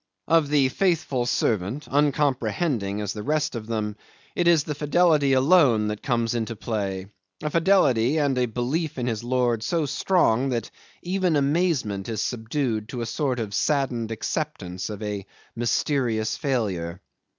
[0.27, 3.95] Of the faithful servant, uncomprehending as the rest of them,
[4.35, 7.05] it is the fidelity alone that comes into play;
[7.43, 10.71] a fidelity and a belief in his lord so strong that
[11.03, 16.99] even amazement is subdued to a sort of saddened acceptance of a mysterious failure.